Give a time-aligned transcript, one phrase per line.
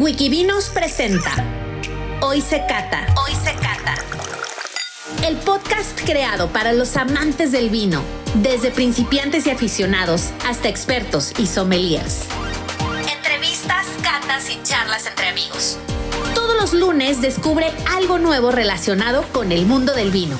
[0.00, 1.30] Wikivinos presenta
[2.22, 3.06] Hoy se cata.
[3.22, 3.96] Hoy se cata.
[5.28, 8.02] El podcast creado para los amantes del vino,
[8.36, 12.24] desde principiantes y aficionados hasta expertos y sommeliers.
[13.14, 15.76] Entrevistas, catas y charlas entre amigos.
[16.34, 20.38] Todos los lunes descubre algo nuevo relacionado con el mundo del vino.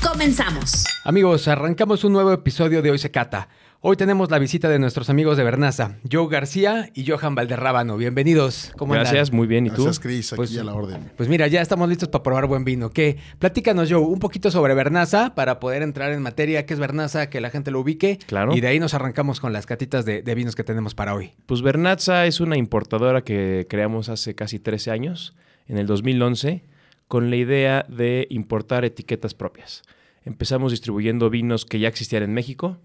[0.00, 0.84] Comenzamos.
[1.02, 3.48] Amigos, arrancamos un nuevo episodio de Hoy se cata.
[3.84, 7.96] Hoy tenemos la visita de nuestros amigos de Bernaza, Joe García y Johan Valderrábano.
[7.96, 8.70] Bienvenidos.
[8.76, 9.36] ¿Cómo Gracias, andan?
[9.36, 9.66] muy bien.
[9.66, 9.82] ¿Y tú?
[9.82, 11.10] Gracias, Cris, aquí pues, a la orden.
[11.16, 12.90] Pues mira, ya estamos listos para probar buen vino.
[12.90, 13.18] ¿Qué?
[13.40, 16.64] Platícanos, Joe, un poquito sobre Bernaza para poder entrar en materia.
[16.64, 17.28] ¿Qué es Bernaza?
[17.28, 18.20] Que la gente lo ubique.
[18.24, 18.54] Claro.
[18.54, 21.32] Y de ahí nos arrancamos con las catitas de, de vinos que tenemos para hoy.
[21.46, 25.34] Pues Bernaza es una importadora que creamos hace casi 13 años,
[25.66, 26.62] en el 2011,
[27.08, 29.82] con la idea de importar etiquetas propias.
[30.24, 32.78] Empezamos distribuyendo vinos que ya existían en México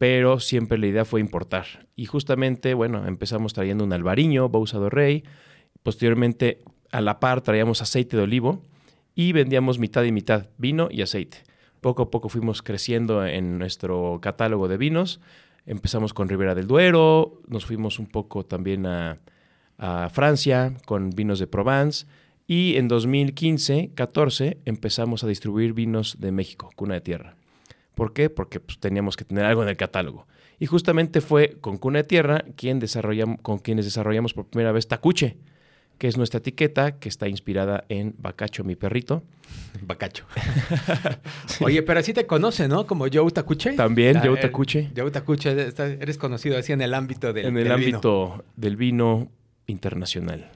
[0.00, 1.86] pero siempre la idea fue importar.
[1.94, 5.24] Y justamente, bueno, empezamos trayendo un albariño, Bausado Rey,
[5.82, 8.62] posteriormente a la par traíamos aceite de olivo
[9.14, 11.44] y vendíamos mitad y mitad, vino y aceite.
[11.82, 15.20] Poco a poco fuimos creciendo en nuestro catálogo de vinos.
[15.66, 19.18] Empezamos con Ribera del Duero, nos fuimos un poco también a,
[19.76, 22.06] a Francia con vinos de Provence
[22.46, 27.36] y en 2015-14 empezamos a distribuir vinos de México, cuna de tierra.
[28.00, 28.30] ¿Por qué?
[28.30, 30.26] Porque pues, teníamos que tener algo en el catálogo.
[30.58, 34.88] Y justamente fue con Cuna de Tierra quien desarrollamos, con quienes desarrollamos por primera vez
[34.88, 35.36] Tacuche,
[35.98, 39.22] que es nuestra etiqueta que está inspirada en Bacacho, mi perrito.
[39.82, 40.24] Bacacho.
[41.60, 42.86] Oye, pero así te conoce, ¿no?
[42.86, 43.74] Como Joe Tacuche.
[43.74, 44.92] También, Joe Tacuche.
[44.96, 49.30] Joe Tacuche, eres conocido así en el ámbito del En el ámbito del vino
[49.66, 50.50] internacional.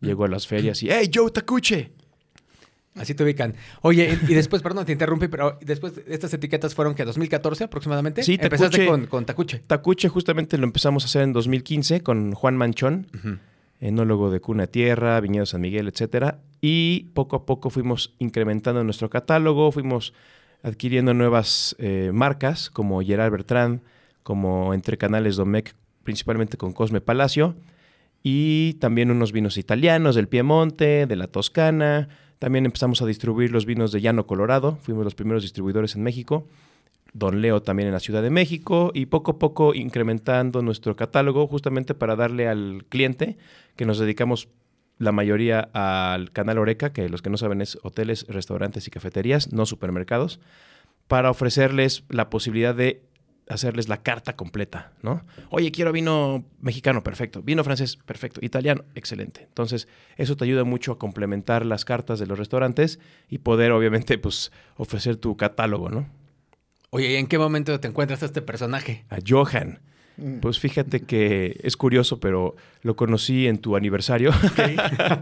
[0.00, 1.92] Llego a las ferias y ¡Hey, Joe Tacuche!
[2.96, 3.54] Así te ubican.
[3.82, 8.22] Oye, y después, perdón, te interrumpí, pero después estas etiquetas fueron que 2014 aproximadamente.
[8.22, 9.62] Sí, Empezaste con, con, Tacuche.
[9.66, 13.08] Tacuche justamente lo empezamos a hacer en 2015 con Juan Manchón,
[13.80, 16.38] enólogo de Cuna Tierra, Viñedo San Miguel, etcétera.
[16.60, 20.14] Y poco a poco fuimos incrementando nuestro catálogo, fuimos
[20.62, 23.80] adquiriendo nuevas eh, marcas como Gerard Bertrand,
[24.22, 27.56] como Entre Canales Domecq, principalmente con Cosme Palacio,
[28.22, 32.08] y también unos vinos italianos del Piemonte, de la Toscana
[32.38, 36.46] también empezamos a distribuir los vinos de Llano Colorado, fuimos los primeros distribuidores en México.
[37.12, 41.46] Don Leo también en la Ciudad de México y poco a poco incrementando nuestro catálogo
[41.46, 43.38] justamente para darle al cliente
[43.74, 44.48] que nos dedicamos
[44.98, 49.52] la mayoría al canal Oreca, que los que no saben es hoteles, restaurantes y cafeterías,
[49.52, 50.40] no supermercados,
[51.08, 53.02] para ofrecerles la posibilidad de
[53.48, 55.22] hacerles la carta completa, ¿no?
[55.50, 57.42] Oye, quiero vino mexicano, perfecto.
[57.42, 58.40] Vino francés, perfecto.
[58.42, 59.42] Italiano, excelente.
[59.42, 62.98] Entonces, eso te ayuda mucho a complementar las cartas de los restaurantes
[63.28, 66.08] y poder, obviamente, pues, ofrecer tu catálogo, ¿no?
[66.90, 69.04] Oye, ¿y en qué momento te encuentras a este personaje?
[69.10, 69.80] A Johan.
[70.16, 70.38] Mm.
[70.40, 74.32] Pues fíjate que es curioso, pero lo conocí en tu aniversario,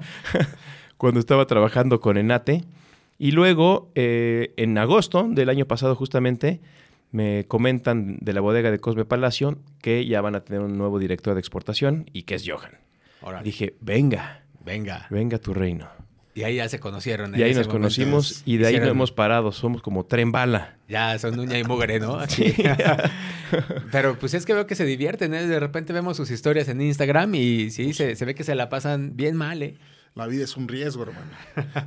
[0.96, 2.64] cuando estaba trabajando con Enate.
[3.18, 6.60] Y luego, eh, en agosto del año pasado, justamente,
[7.14, 10.98] me comentan de la bodega de Cosme Palacio que ya van a tener un nuevo
[10.98, 12.72] director de exportación y que es Johan.
[13.44, 15.88] Dije, venga, venga, venga tu reino.
[16.34, 17.38] Y ahí ya se conocieron.
[17.38, 19.52] Y ahí nos conocimos y de ahí no hemos parado.
[19.52, 20.76] Somos como tren bala.
[20.88, 22.18] Ya, son uña y mugre, ¿no?
[22.28, 22.52] Sí.
[23.92, 25.46] Pero pues es que veo que se divierten, ¿eh?
[25.46, 28.68] De repente vemos sus historias en Instagram y sí, se, se ve que se la
[28.68, 29.76] pasan bien mal, ¿eh?
[30.14, 31.26] La vida es un riesgo, hermano.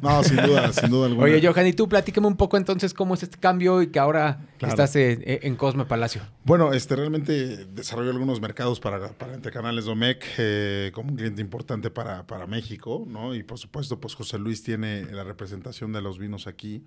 [0.01, 1.23] No, sin duda, sin duda alguna.
[1.23, 4.45] Oye, Johan, y tú platícame un poco entonces cómo es este cambio y que ahora
[4.59, 6.21] estás eh, eh, en Cosme Palacio.
[6.43, 11.41] Bueno, este realmente desarrolló algunos mercados para, para Entre Canales Domec eh, como un cliente
[11.41, 13.33] importante para, para México, ¿no?
[13.33, 16.83] Y por supuesto, pues José Luis tiene la representación de los vinos aquí.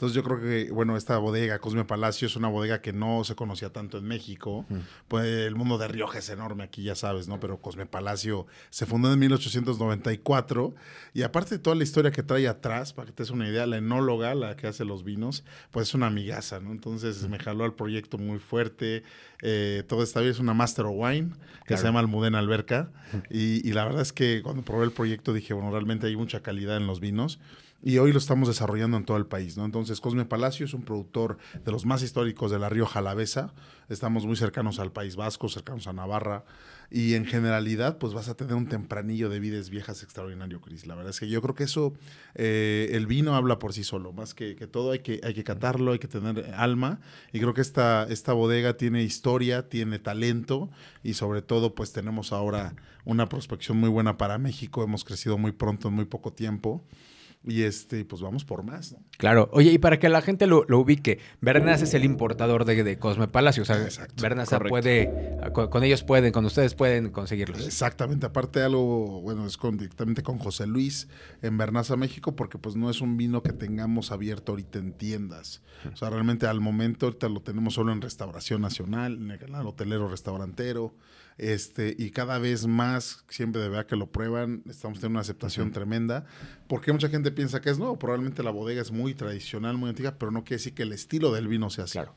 [0.00, 3.34] Entonces yo creo que, bueno, esta bodega, Cosme Palacio, es una bodega que no se
[3.34, 4.64] conocía tanto en México.
[5.08, 7.38] Pues el mundo de Rioja es enorme aquí, ya sabes, ¿no?
[7.38, 10.74] Pero Cosme Palacio se fundó en 1894
[11.12, 13.66] y aparte de toda la historia que trae atrás, para que te des una idea,
[13.66, 16.72] la enóloga, la que hace los vinos, pues es una amigaza, ¿no?
[16.72, 19.02] Entonces me jaló al proyecto muy fuerte.
[19.42, 21.30] Eh, todo esta vez es una Master of Wine
[21.66, 22.90] que se llama Almudena Alberca.
[23.30, 26.40] Y, y la verdad es que cuando probé el proyecto dije, bueno, realmente hay mucha
[26.40, 27.38] calidad en los vinos
[27.82, 29.64] y hoy lo estamos desarrollando en todo el país, ¿no?
[29.64, 33.54] Entonces, Cosme Palacio es un productor de los más históricos de la Río Jalavesa.
[33.88, 36.44] Estamos muy cercanos al País Vasco, cercanos a Navarra.
[36.90, 40.86] Y en generalidad, pues vas a tener un tempranillo de vides viejas extraordinario, Cris.
[40.86, 41.94] La verdad es que yo creo que eso,
[42.34, 44.12] eh, el vino habla por sí solo.
[44.12, 47.00] Más que, todo hay que, hay que catarlo, hay que tener alma.
[47.32, 50.68] Y creo que esta, esta bodega tiene historia, tiene talento.
[51.02, 52.74] Y sobre todo, pues tenemos ahora
[53.06, 54.84] una prospección muy buena para México.
[54.84, 56.84] Hemos crecido muy pronto, en muy poco tiempo.
[57.42, 58.98] Y este, pues vamos por más, ¿no?
[59.16, 59.48] Claro.
[59.52, 62.98] Oye, y para que la gente lo, lo ubique, Bernas es el importador de, de
[62.98, 63.62] Cosme Palacio.
[63.62, 67.66] O sea, Exacto, Bernas puede, con, con ellos pueden, con ustedes pueden conseguirlos.
[67.66, 71.08] Exactamente, aparte algo, bueno, es con, directamente con José Luis
[71.40, 75.62] en Bernaza, México, porque pues no es un vino que tengamos abierto ahorita en tiendas.
[75.90, 79.66] O sea, realmente al momento ahorita lo tenemos solo en Restauración Nacional, en el canal
[79.66, 80.94] hotelero restaurantero,
[81.40, 85.72] este, y cada vez más, siempre de verdad que lo prueban, estamos teniendo una aceptación
[85.72, 86.26] tremenda,
[86.68, 90.16] porque mucha gente piensa que es nuevo, probablemente la bodega es muy tradicional, muy antigua,
[90.18, 91.94] pero no quiere decir que el estilo del vino sea así.
[91.94, 92.14] Claro.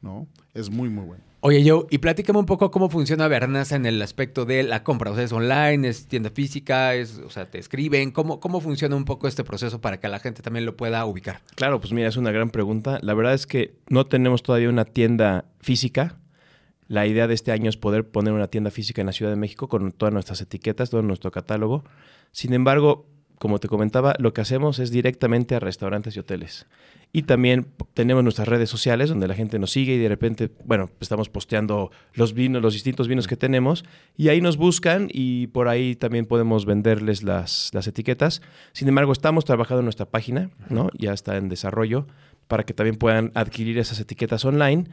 [0.00, 0.28] ¿no?
[0.54, 1.24] Es muy, muy bueno.
[1.40, 5.12] Oye, yo, y platícame un poco cómo funciona Bernaza en el aspecto de la compra.
[5.12, 8.10] O sea, es online, es tienda física, es, o sea, te escriben.
[8.10, 11.42] ¿Cómo, ¿Cómo funciona un poco este proceso para que la gente también lo pueda ubicar?
[11.54, 12.98] Claro, pues mira, es una gran pregunta.
[13.02, 16.18] La verdad es que no tenemos todavía una tienda física.
[16.88, 19.36] La idea de este año es poder poner una tienda física en la Ciudad de
[19.36, 21.84] México con todas nuestras etiquetas, todo nuestro catálogo.
[22.32, 23.06] Sin embargo,
[23.38, 26.66] como te comentaba, lo que hacemos es directamente a restaurantes y hoteles.
[27.12, 30.90] Y también tenemos nuestras redes sociales donde la gente nos sigue y de repente, bueno,
[31.00, 33.84] estamos posteando los vinos, los distintos vinos que tenemos
[34.16, 38.42] y ahí nos buscan y por ahí también podemos venderles las, las etiquetas.
[38.72, 40.90] Sin embargo, estamos trabajando en nuestra página, ¿no?
[40.98, 42.06] Ya está en desarrollo
[42.48, 44.86] para que también puedan adquirir esas etiquetas online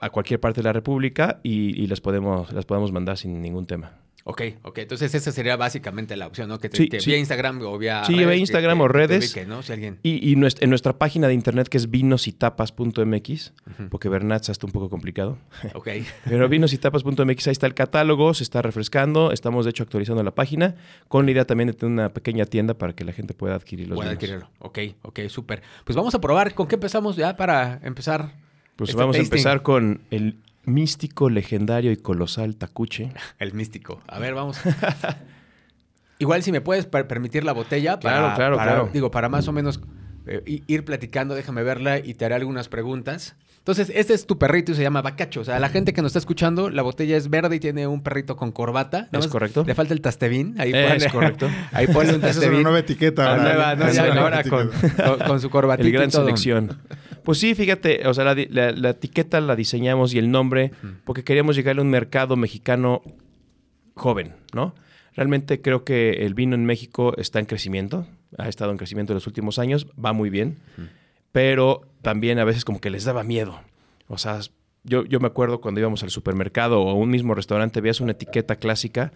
[0.00, 3.66] a cualquier parte de la República y, y las, podemos, las podemos mandar sin ningún
[3.66, 3.92] tema.
[4.28, 4.78] Ok, ok.
[4.78, 6.58] Entonces esa sería básicamente la opción, ¿no?
[6.58, 7.10] Que te, Sí, te- sí.
[7.10, 9.24] vía Instagram o vía Sí, redes, vía Instagram que- o que redes.
[9.32, 9.62] ubique, ¿no?
[9.62, 10.00] Si alguien...
[10.02, 13.52] Y, en nuestra página de internet que es vinositapas.mx,
[13.88, 15.38] porque Bernatza está un poco complicado.
[15.74, 15.88] Ok.
[16.24, 20.74] Pero vinositapas.mx, ahí está el catálogo, se está refrescando, estamos de hecho actualizando la página,
[21.08, 23.86] con la idea también de tener una pequeña tienda para que la gente pueda adquirir
[23.88, 24.22] los Puede vinos.
[24.24, 24.50] adquirirlo.
[24.58, 25.62] Ok, ok, súper.
[25.84, 26.52] Pues vamos a probar.
[26.54, 28.32] ¿Con qué empezamos ya para empezar?
[28.76, 33.12] Pues este vamos a empezar con el místico, legendario y colosal tacuche.
[33.38, 34.00] El místico.
[34.06, 34.58] A ver, vamos.
[36.18, 38.90] Igual si me puedes per- permitir la botella para, Claro, claro, para- claro.
[38.92, 39.80] digo, para más o menos
[40.26, 43.36] eh, ir platicando, déjame verla y te haré algunas preguntas.
[43.58, 45.40] Entonces, este es tu perrito y se llama Bacacho.
[45.40, 48.00] O sea, la gente que nos está escuchando, la botella es verde y tiene un
[48.02, 49.08] perrito con corbata.
[49.12, 49.64] Nada Es correcto.
[49.66, 50.54] Le falta el tastebín.
[50.58, 51.48] Ahí Es pone- correcto.
[51.72, 52.62] Ahí pone un Esa es una tastebín.
[52.62, 53.24] nueva etiqueta.
[53.24, 53.42] La ahora.
[53.42, 53.82] nueva, ¿no?
[53.82, 55.04] Esa es Ya, una nueva ahora con, etiqueta.
[55.18, 56.22] con- con su corbatita El gran y todo.
[56.24, 56.78] selección.
[57.26, 60.70] Pues sí, fíjate, o sea, la, di- la- la etiqueta la diseñamos y el nombre
[61.04, 63.02] porque queríamos llegarle a un mercado mexicano
[63.94, 64.74] joven, ¿no?
[65.14, 68.06] Realmente creo que el vino en México está en crecimiento,
[68.38, 70.56] ha estado en crecimiento en los últimos años, va muy bien,
[71.32, 73.60] pero también a veces como que les daba miedo.
[74.08, 74.38] O sea,
[74.84, 78.12] yo, yo me acuerdo cuando íbamos al supermercado o a un mismo restaurante, veías una
[78.12, 79.12] etiqueta clásica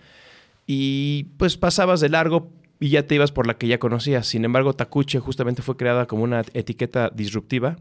[0.66, 4.26] y pues pasabas de largo y ya te ibas por la que ya conocías.
[4.26, 7.76] Sin embargo, Takuche justamente fue creada como una etiqueta disruptiva.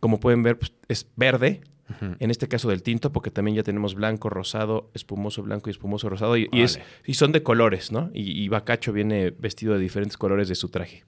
[0.00, 1.60] Como pueden ver, pues, es verde,
[2.18, 6.10] en este caso del tinto, porque también ya tenemos blanco, rosado, espumoso blanco y espumoso
[6.10, 6.36] rosado.
[6.36, 6.88] Y, y es, Vale.
[7.06, 8.10] y son de colores, ¿no?
[8.12, 11.04] Y, y Bacacho viene vestido de diferentes colores de su traje.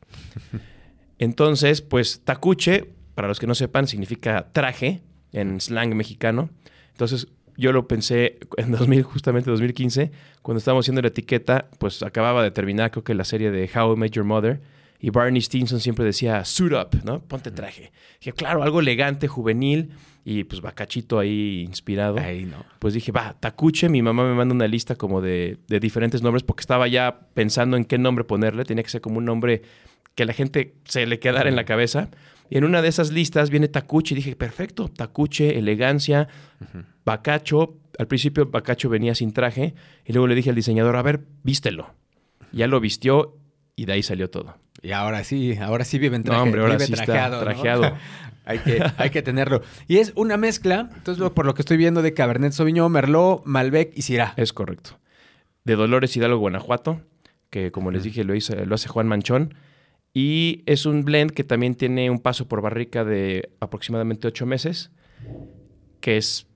[1.18, 5.02] Entonces, pues Takuche, para los que no sepan, significa traje
[5.32, 6.48] en slang mexicano.
[6.92, 7.28] Entonces,
[7.58, 10.10] yo lo pensé en 2000, justamente 2015,
[10.40, 13.92] cuando estábamos haciendo la etiqueta, pues acababa de terminar, creo que la serie de How
[13.92, 14.62] I Met Your Mother.
[15.00, 17.20] Y Barney Stinson siempre decía, suit up, ¿no?
[17.20, 17.90] Ponte traje.
[18.20, 19.90] Dije, claro, algo elegante, juvenil.
[20.24, 22.18] Y pues Bacachito ahí inspirado.
[22.18, 22.64] Ahí, ¿no?
[22.78, 26.42] Pues dije, va, Takuche, mi mamá me manda una lista como de, de diferentes nombres
[26.42, 28.64] porque estaba ya pensando en qué nombre ponerle.
[28.64, 29.62] Tenía que ser como un nombre
[30.14, 32.10] que la gente se le quedara en la cabeza.
[32.50, 36.28] Y en una de esas listas viene Takuche y dije, perfecto, Takuche, elegancia,
[37.04, 37.78] Bacacho.
[37.98, 39.74] Al principio Bacacho venía sin traje
[40.04, 41.94] y luego le dije al diseñador, a ver, vístelo.
[42.52, 43.38] Ya lo vistió
[43.76, 44.56] y de ahí salió todo.
[44.82, 46.38] Y ahora sí, ahora sí vive en traje.
[46.38, 47.44] No, hombre, ahora vive sí está trajeado, ¿no?
[47.44, 47.96] trajeado.
[48.44, 49.62] hay, que, hay que tenerlo.
[49.86, 53.92] Y es una mezcla, entonces por lo que estoy viendo, de Cabernet Sauvignon, Merlot, Malbec
[53.94, 54.34] y Syrah.
[54.36, 54.98] Es correcto.
[55.64, 57.02] De Dolores Hidalgo, Guanajuato,
[57.50, 59.54] que como les dije lo, hizo, lo hace Juan Manchón.
[60.12, 64.90] Y es un blend que también tiene un paso por barrica de aproximadamente ocho meses,
[66.00, 66.49] que es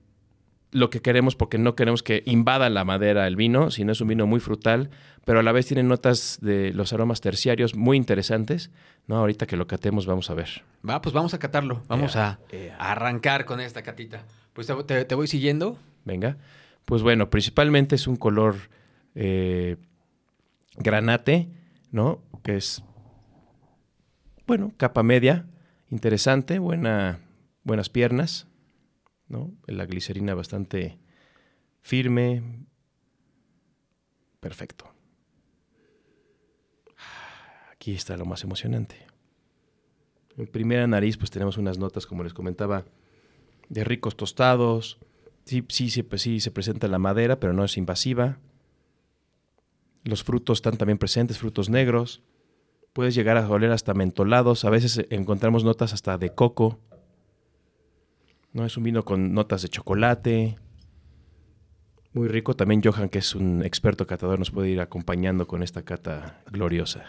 [0.71, 4.07] lo que queremos porque no queremos que invada la madera el vino, sino es un
[4.09, 4.89] vino muy frutal,
[5.23, 8.71] pero a la vez tiene notas de los aromas terciarios muy interesantes.
[9.07, 10.63] No, ahorita que lo catemos vamos a ver.
[10.87, 11.81] Va, pues vamos a catarlo.
[11.87, 12.39] Vamos a,
[12.79, 14.23] a arrancar con esta catita.
[14.53, 15.77] Pues te, te- te voy siguiendo.
[16.03, 16.37] Venga.
[16.85, 18.55] Pues bueno, principalmente es un color
[19.15, 19.77] eh,
[20.77, 21.47] granate,
[21.91, 22.21] ¿no?
[22.43, 22.83] Que es,
[24.47, 25.45] bueno, capa media,
[25.89, 27.19] interesante, buena,
[27.63, 28.47] buenas piernas,
[29.27, 29.53] ¿no?
[29.67, 30.99] La glicerina bastante
[31.81, 32.65] firme.
[34.39, 34.91] Perfecto.
[37.71, 39.05] Aquí está lo más emocionante.
[40.37, 42.85] En primera nariz, pues tenemos unas notas, como les comentaba,
[43.69, 44.99] de ricos tostados.
[45.45, 48.39] Sí, sí, sí, pues sí se presenta la madera, pero no es invasiva.
[50.03, 52.21] Los frutos están también presentes, frutos negros.
[52.93, 54.65] Puedes llegar a oler hasta mentolados.
[54.65, 56.79] A veces encontramos notas hasta de coco.
[58.55, 58.65] ¿No?
[58.65, 60.55] Es un vino con notas de chocolate.
[62.13, 62.55] Muy rico.
[62.55, 67.03] También Johan, que es un experto catador, nos puede ir acompañando con esta cata gloriosa.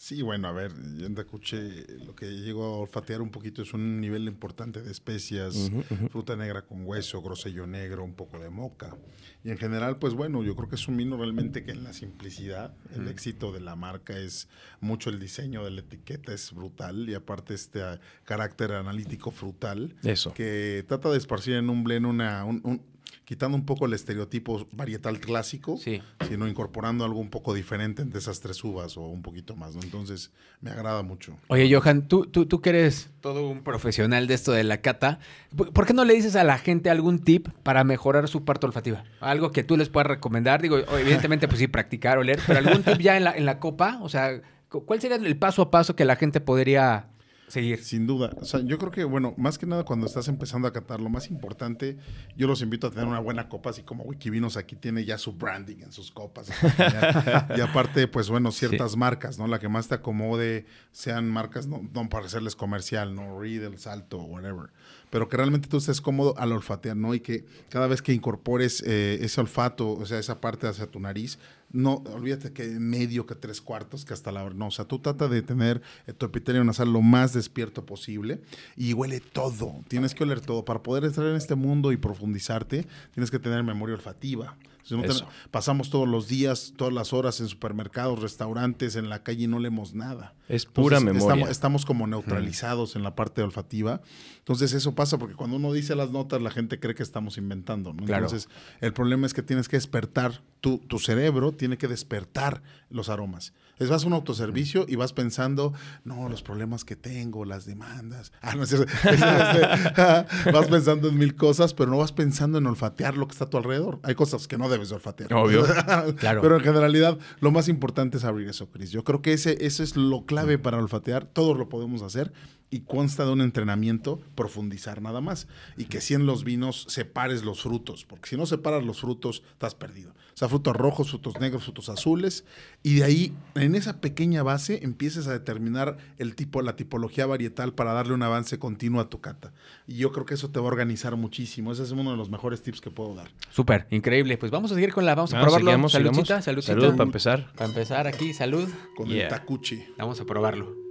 [0.00, 4.00] Sí, bueno, a ver, en Tacuche lo que llego a olfatear un poquito es un
[4.00, 5.70] nivel importante de especias,
[6.10, 8.96] fruta negra con hueso, grosello negro, un poco de moca.
[9.44, 11.92] Y en general, pues bueno, yo creo que es un vino realmente que en la
[11.92, 14.48] simplicidad, el éxito de la marca es
[14.80, 17.06] mucho el diseño de la etiqueta, es brutal.
[17.06, 19.96] Y aparte este ah, carácter analítico frutal.
[20.02, 20.32] Eso.
[20.32, 22.80] Que trata de esparcir en un blend una, un,
[23.24, 26.02] quitando un poco el estereotipo varietal clásico, Sí.
[26.28, 29.82] sino incorporando algo un poco diferente entre esas tres uvas o un poquito más, ¿no?
[29.82, 31.36] Entonces, me agrada mucho.
[31.48, 35.18] Oye, Johan, tú, tú, tú que eres todo un profesional de esto de la cata,
[35.56, 39.04] ¿por qué no le dices a la gente algún tip para mejorar su parte olfativa?
[39.20, 40.60] Algo que tú les puedas recomendar.
[40.62, 43.98] Digo, evidentemente, pues sí, practicar, oler, pero algún tip ya en la, en la copa.
[44.02, 47.06] O sea, cu- ¿cuál sería el paso a paso que la gente podría
[47.50, 47.82] seguir?
[47.82, 48.30] Sin duda.
[48.40, 51.08] O sea, yo creo que, bueno, más que nada cuando estás empezando a catar, lo
[51.08, 51.98] más importante,
[52.36, 55.32] yo los invito a tener una buena copa, así como Wikivinos aquí tiene ya su
[55.32, 56.50] branding en sus copas.
[57.56, 59.46] y aparte, pues bueno, ciertas marcas, ¿no?
[59.46, 63.40] La que más te acomode, sean marcas, no, no para hacerles comercial, ¿no?
[63.40, 64.70] Riedel, Salto, whatever.
[65.10, 67.14] Pero que realmente tú estés cómodo al olfatear, ¿no?
[67.14, 71.00] Y que cada vez que incorpores eh, ese olfato, o sea, esa parte hacia tu
[71.00, 71.38] nariz,
[71.72, 74.54] no, olvídate que medio, que tres cuartos, que hasta la hora.
[74.54, 78.40] No, o sea, tú trata de tener eh, tu epitelio nasal lo más despierto posible
[78.76, 79.76] y huele todo.
[79.88, 80.64] Tienes que oler todo.
[80.64, 84.56] Para poder entrar en este mundo y profundizarte, tienes que tener memoria olfativa.
[84.82, 85.28] Eso.
[85.50, 89.58] pasamos todos los días, todas las horas en supermercados, restaurantes, en la calle y no
[89.58, 90.34] leemos nada.
[90.48, 91.34] Es pura Entonces, memoria.
[91.34, 94.00] Estamos, estamos como neutralizados en la parte olfativa.
[94.38, 97.92] Entonces eso pasa porque cuando uno dice las notas, la gente cree que estamos inventando.
[97.92, 98.04] ¿no?
[98.04, 98.24] Claro.
[98.26, 98.48] Entonces
[98.80, 103.52] el problema es que tienes que despertar, tu, tu cerebro tiene que despertar los aromas.
[103.78, 105.72] Es vas a un autoservicio y vas pensando,
[106.04, 108.32] no, los problemas que tengo, las demandas.
[108.42, 108.92] Ah, no es cierto.
[109.08, 113.32] Es- es- vas pensando en mil cosas, pero no vas pensando en olfatear lo que
[113.32, 114.00] está a tu alrededor.
[114.02, 115.32] Hay cosas que no debes olfatear.
[115.32, 115.64] Obvio.
[116.16, 116.40] Claro.
[116.42, 118.90] Pero en generalidad, lo más importante es abrir eso, Chris.
[118.90, 121.24] Yo creo que ese, eso es lo clave para olfatear.
[121.24, 122.32] Todos lo podemos hacer
[122.70, 125.48] y consta de un entrenamiento profundizar nada más.
[125.76, 129.42] Y que si en los vinos separes los frutos, porque si no separas los frutos,
[129.52, 130.10] estás perdido.
[130.10, 132.44] O sea, frutos rojos, frutos negros, frutos azules.
[132.82, 137.74] Y de ahí, en esa pequeña base, empieces a determinar el tipo, la tipología varietal
[137.74, 139.52] para darle un avance continuo a tu cata.
[139.86, 141.72] Y yo creo que eso te va a organizar muchísimo.
[141.72, 143.30] Ese es uno de los mejores tips que puedo dar.
[143.50, 144.38] Súper, increíble.
[144.38, 145.66] Pues vamos a seguir con la, vamos a probarlo.
[145.70, 146.72] sigamos, saludcita, saludcita.
[146.74, 147.52] Salud para empezar.
[147.54, 148.68] Para empezar aquí, salud.
[148.96, 149.24] Con Yeah.
[149.24, 149.84] el tacuchi.
[149.98, 150.89] Vamos a probarlo.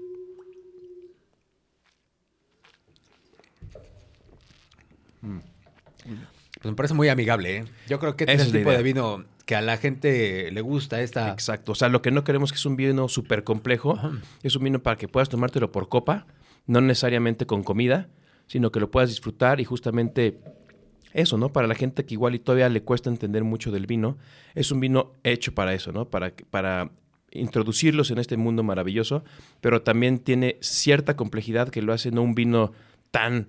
[5.21, 7.65] Pues me parece muy amigable, ¿eh?
[7.87, 11.31] Yo creo que es el tipo de vino que a la gente le gusta esta.
[11.31, 11.71] Exacto.
[11.71, 13.99] O sea, lo que no queremos es que es un vino súper complejo.
[14.43, 16.27] Es un vino para que puedas tomártelo por copa,
[16.67, 18.09] no necesariamente con comida,
[18.47, 20.39] sino que lo puedas disfrutar y justamente
[21.13, 21.51] eso, ¿no?
[21.51, 24.17] Para la gente que igual y todavía le cuesta entender mucho del vino,
[24.53, 26.09] es un vino hecho para eso, ¿no?
[26.09, 26.91] Para, para
[27.31, 29.23] introducirlos en este mundo maravilloso,
[29.61, 32.71] pero también tiene cierta complejidad que lo hace no un vino
[33.11, 33.47] tan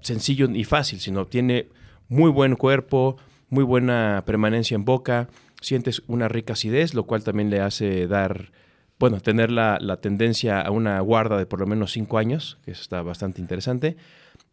[0.00, 1.68] sencillo y fácil, sino tiene
[2.08, 3.16] muy buen cuerpo,
[3.48, 5.28] muy buena permanencia en boca,
[5.60, 8.52] sientes una rica acidez, lo cual también le hace dar,
[8.98, 12.70] bueno, tener la, la tendencia a una guarda de por lo menos cinco años, que
[12.70, 13.96] está bastante interesante.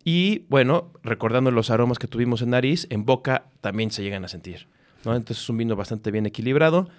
[0.03, 4.27] Y bueno, recordando los aromas que tuvimos en nariz, en boca también se llegan a
[4.27, 4.67] sentir.
[5.03, 5.15] ¿no?
[5.15, 6.89] Entonces es un vino bastante bien equilibrado.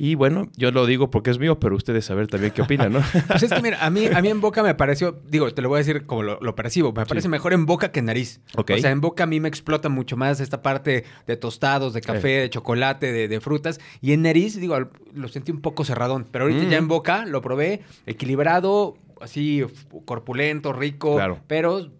[0.00, 3.00] Y bueno, yo lo digo porque es mío, pero ustedes saber también qué opinan, ¿no?
[3.26, 5.68] Pues es que mira, a mí, a mí en boca me pareció, digo, te lo
[5.68, 8.40] voy a decir como lo, lo percibo, me parece mejor en boca que en nariz.
[8.56, 8.70] Ok.
[8.76, 12.00] O sea, en boca a mí me explota mucho más esta parte de tostados, de
[12.00, 13.80] café, de chocolate, de, de frutas.
[14.00, 14.78] Y en nariz, digo,
[15.14, 16.28] lo sentí un poco cerradón.
[16.30, 16.70] Pero ahorita Mm.
[16.70, 19.64] ya en boca lo probé equilibrado, así
[20.04, 21.40] corpulento, rico, Claro.
[21.48, 21.90] pero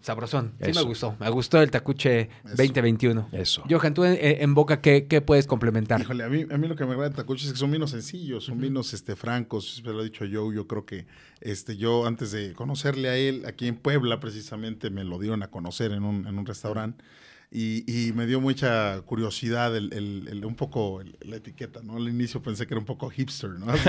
[0.00, 0.52] sabrosón.
[0.62, 0.80] Sí Eso.
[0.80, 1.16] me gustó.
[1.20, 3.28] Me gustó el Tacuche 2021.
[3.32, 3.62] Eso.
[3.68, 6.00] Johan, tú en, en boca, ¿qué, qué puedes complementar?
[6.00, 7.90] Híjole, a mí, a mí lo que me agrada de Tacuchi es que son vinos
[7.90, 11.06] sencillos, son vinos este, francos, siempre lo ha dicho Joe, yo creo que
[11.40, 15.48] este, yo antes de conocerle a él, aquí en Puebla precisamente, me lo dieron a
[15.48, 17.04] conocer en un, en un restaurante
[17.52, 21.96] y, y me dio mucha curiosidad el, el- el- un poco el- la etiqueta, ¿no?
[21.96, 23.66] Al inicio pensé que era un poco hipster, ¿no?
[23.72, 23.88] Así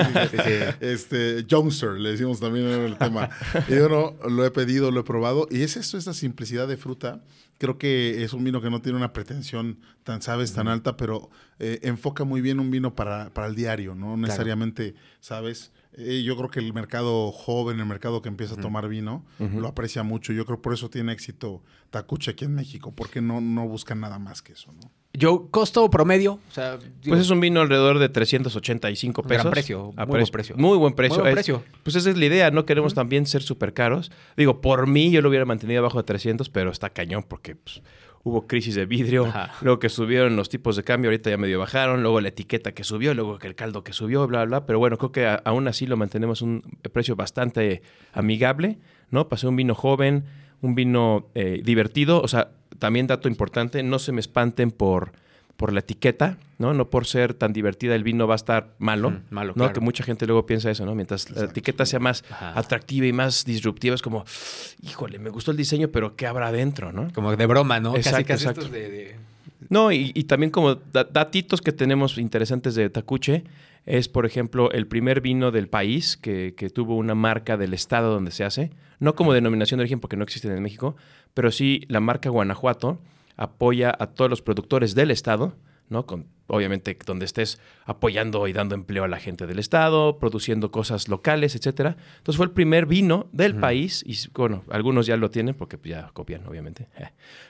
[0.79, 3.29] Este, Youngster, le decimos también el tema.
[3.67, 6.77] Y yo no, lo he pedido, lo he probado y es esto, esta simplicidad de
[6.77, 7.23] fruta.
[7.59, 11.29] Creo que es un vino que no tiene una pretensión tan, sabes, tan alta, pero
[11.63, 14.17] eh, enfoca muy bien un vino para, para el diario, ¿no?
[14.17, 15.71] necesariamente, ¿sabes?
[15.93, 19.67] Eh, yo creo que el mercado joven, el mercado que empieza a tomar vino, lo
[19.67, 20.31] aprecia mucho.
[20.33, 24.17] Yo creo por eso tiene éxito Tacuche aquí en México, porque no, no buscan nada
[24.17, 24.89] más que eso, ¿no?
[25.13, 29.43] Yo, costo promedio, o sea, digo, Pues es un vino alrededor de 385 Un pesos.
[29.43, 30.55] gran precio, A muy buen precio.
[30.57, 31.15] Muy buen precio.
[31.17, 31.63] Muy buen Es- precio.
[31.83, 34.09] pues esa es la idea, no queremos también ser súper caros.
[34.37, 37.81] Digo, por mí yo lo hubiera mantenido abajo de 300, pero está cañón porque pues,
[38.23, 39.51] hubo crisis de vidrio, Ajá.
[39.61, 42.83] luego que subieron los tipos de cambio, ahorita ya medio bajaron, luego la etiqueta que
[42.83, 45.67] subió, luego que el caldo que subió, bla, bla, pero bueno, creo que a- aún
[45.67, 46.61] así lo mantenemos un
[46.93, 47.81] precio bastante
[48.13, 48.77] amigable,
[49.09, 49.27] ¿no?
[49.27, 50.25] Pasé un vino joven,
[50.61, 55.13] un vino eh, divertido, o sea, también dato importante, no se me espanten por
[55.61, 56.73] por la etiqueta, ¿no?
[56.73, 59.53] No por ser tan divertida el vino va a estar malo, malo, ¿no?
[59.65, 59.73] claro.
[59.73, 60.95] Que mucha gente luego piensa eso, ¿no?
[60.95, 62.57] Mientras la etiqueta sea más Ajá.
[62.57, 64.25] atractiva y más disruptiva, es como,
[64.81, 67.13] híjole, me gustó el diseño, pero ¿qué habrá adentro, no?
[67.13, 67.93] como de broma, ¿no?
[67.93, 68.61] casi, Exacto, casi exacto.
[68.61, 68.89] estos de...
[68.89, 69.15] de-
[69.69, 73.43] No, y, y también como da- datitos que tenemos interesantes de Tacuche,
[73.85, 78.11] es, por ejemplo, el primer vino del país que, que tuvo una marca del estado
[78.11, 80.95] donde se hace, no como denominación de origen porque no existen en México,
[81.35, 82.99] pero sí la marca Guanajuato
[83.37, 85.55] apoya a todos los productores del estado,
[85.89, 86.05] ¿no?
[86.05, 91.09] Con, obviamente donde estés apoyando y dando empleo a la gente del estado, produciendo cosas
[91.09, 91.97] locales, etcétera.
[92.17, 95.91] Entonces fue el primer vino del país y bueno, algunos ya lo tienen porque pues,
[95.91, 96.87] ya copian, obviamente.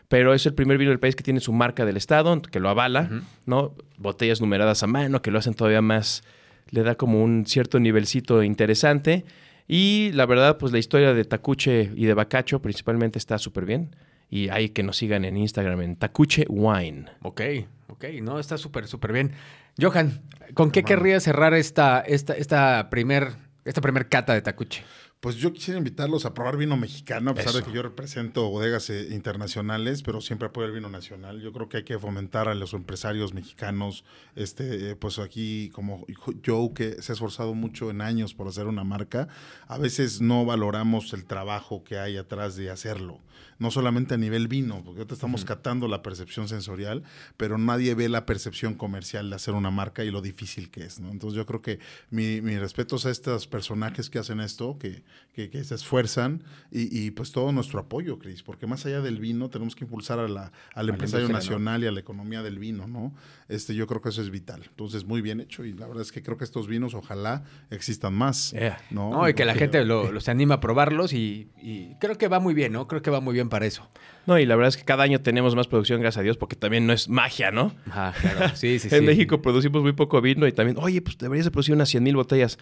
[0.08, 2.70] Pero es el primer vino del país que tiene su marca del estado, que lo
[2.70, 3.10] avala,
[3.46, 3.76] ¿no?
[3.98, 6.24] Botellas numeradas a mano, que lo hacen todavía más,
[6.72, 9.24] le da como un cierto nivelcito interesante.
[9.68, 13.96] Y la verdad, pues la historia de Tacuche y de Bacacho principalmente está súper bien.
[14.32, 17.06] Y hay que nos sigan en Instagram en Tacuche Wine.
[17.22, 17.42] Ok,
[17.90, 19.34] ok, no, está súper, súper bien.
[19.80, 20.22] Johan,
[20.54, 20.96] ¿con qué Hermano.
[20.96, 23.34] querrías cerrar esta, esta, esta primer,
[23.66, 24.84] esta primer cata de tacuche?
[25.22, 28.90] Pues yo quisiera invitarlos a probar vino mexicano, a pesar de que yo represento bodegas
[28.90, 31.40] eh, internacionales, pero siempre apoyo el vino nacional.
[31.42, 34.04] Yo creo que hay que fomentar a los empresarios mexicanos,
[34.36, 36.08] este, eh, pues aquí como
[36.44, 39.28] Joe, que se ha esforzado mucho en años por hacer una marca,
[39.68, 43.20] a veces no valoramos el trabajo que hay atrás de hacerlo.
[43.60, 47.04] No solamente a nivel vino, porque ahorita estamos catando la percepción sensorial,
[47.38, 51.00] pero nadie ve la percepción comercial de hacer una marca y lo difícil que es,
[51.00, 51.12] ¿no?
[51.12, 51.78] Entonces yo creo que
[52.10, 57.06] mi, mi respetos a estos personajes que hacen esto, que, que, que se esfuerzan y,
[57.06, 60.28] y, pues todo nuestro apoyo, Cris, porque más allá del vino tenemos que impulsar a
[60.28, 61.60] la, al empresario industria, ¿no?
[61.60, 63.14] nacional y a la economía del vino, ¿no?
[63.48, 64.64] Este, yo creo que eso es vital.
[64.68, 68.14] Entonces, muy bien hecho y la verdad es que creo que estos vinos ojalá existan
[68.14, 68.80] más, Yeah.
[68.92, 69.12] ¿no?
[69.12, 72.28] No, y que la gente lo, lo se anima a probarlos y, y creo que
[72.28, 72.88] va muy bien, ¿no?
[72.88, 73.90] Creo que va muy bien para eso.
[74.26, 76.56] No, y la verdad es que cada año tenemos más producción, gracias a Dios, porque
[76.56, 77.74] también no es magia, ¿no?
[77.90, 78.56] Ajá, claro.
[78.56, 78.96] Sí, sí, sí.
[78.96, 82.04] en México producimos muy poco vino y también, oye, pues deberías de producir unas 100
[82.04, 82.58] mil botellas.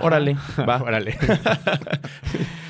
[0.00, 0.36] Órale,
[0.66, 0.76] va.
[0.82, 1.18] Órale.